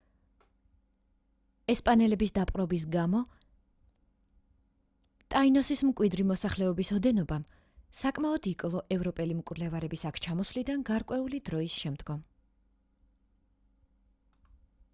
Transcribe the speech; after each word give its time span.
ესპანელების 1.71 2.31
დაპყრობის 2.37 2.85
გამო 2.95 3.19
ტაინოსის 5.35 5.83
მკვიდრი 5.89 6.25
მოსახლეობის 6.31 6.91
ოდენობამ 6.97 7.45
საკმაოდ 7.99 8.49
იკლო 8.53 8.81
ევროპელი 8.97 9.37
მკვლევარების 9.41 10.05
აქ 10.11 10.19
ჩამოსვლიდან 10.27 10.87
გარკვეული 10.93 11.43
დროის 11.51 11.77
შემდგომ 11.85 12.25